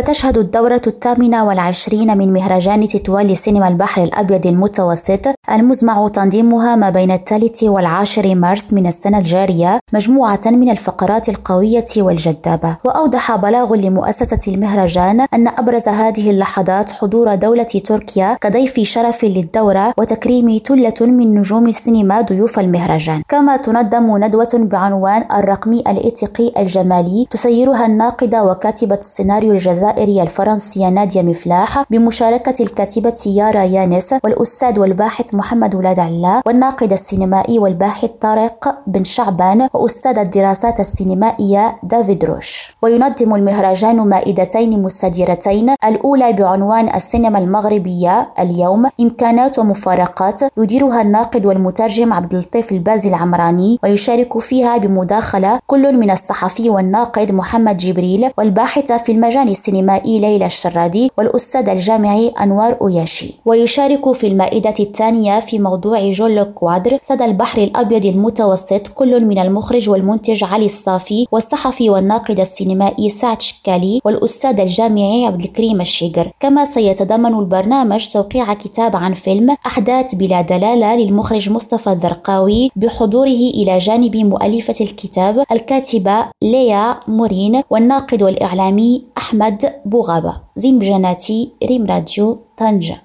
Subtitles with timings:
[0.00, 7.10] ستشهد الدورة الثامنة والعشرين من مهرجان تطوال لسينما البحر الأبيض المتوسط المزمع تنظيمها ما بين
[7.10, 12.76] الثالث والعاشر مارس من السنة الجارية مجموعة من الفقرات القوية والجذابة.
[12.84, 20.58] وأوضح بلاغ لمؤسسة المهرجان أن أبرز هذه اللحظات حضور دولة تركيا كضيف شرف للدورة وتكريم
[20.66, 23.22] ثلة من نجوم السينما ضيوف المهرجان.
[23.28, 29.52] كما تنظم ندوة بعنوان الرقم الإتقي الجمالي تسيرها الناقدة وكاتبة السيناريو
[29.90, 37.58] الجزائرية الفرنسية نادية مفلاح بمشاركة الكاتبة يارا يانس والأستاذ والباحث محمد ولاد الله والناقد السينمائي
[37.58, 42.76] والباحث طارق بن شعبان وأستاذ الدراسات السينمائية دافيد روش.
[42.82, 52.34] وينظم المهرجان مائدتين مستديرتين الأولى بعنوان السينما المغربية اليوم إمكانات ومفارقات يديرها الناقد والمترجم عبد
[52.34, 59.48] اللطيف البازي العمراني ويشارك فيها بمداخلة كل من الصحفي والناقد محمد جبريل والباحثة في المجال
[59.48, 59.79] السينمائي.
[60.20, 63.34] ليلى الشرادي والأستاذ الجامعي أنوار أوياشي.
[63.46, 69.90] ويشارك في المائدة الثانية في موضوع جول كوادر سدى البحر الأبيض المتوسط كل من المخرج
[69.90, 76.32] والمنتج علي الصافي والصحفي والناقد السينمائي سعد شكالي والأستاذ الجامعي عبد الكريم الشيقر.
[76.40, 83.78] كما سيتضمن البرنامج توقيع كتاب عن فيلم أحداث بلا دلالة للمخرج مصطفى الذرقاوي بحضوره إلى
[83.78, 93.02] جانب مؤلفة الكتاب الكاتبة ليا مورين والناقد والإعلامي أحمد بوغابة زين بجناتي ريم راديو طنجة